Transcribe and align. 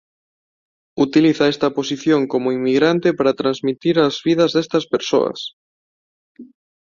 Utiliza 1.05 1.47
esta 1.47 1.69
posición 1.69 2.25
como 2.27 2.51
inmigrante 2.57 3.09
para 3.17 3.37
transmitir 3.41 3.95
as 4.05 4.15
vidas 4.27 4.51
destas 4.57 4.85
persoas. 4.93 5.39